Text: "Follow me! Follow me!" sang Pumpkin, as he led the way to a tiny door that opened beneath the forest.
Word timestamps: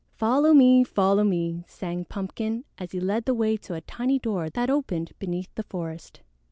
"Follow 0.15 0.51
me! 0.51 0.83
Follow 0.83 1.23
me!" 1.23 1.63
sang 1.67 2.05
Pumpkin, 2.05 2.63
as 2.79 2.91
he 2.91 2.99
led 2.99 3.25
the 3.25 3.35
way 3.35 3.55
to 3.57 3.75
a 3.75 3.81
tiny 3.81 4.17
door 4.17 4.49
that 4.49 4.67
opened 4.67 5.11
beneath 5.19 5.53
the 5.53 5.61
forest. 5.61 6.21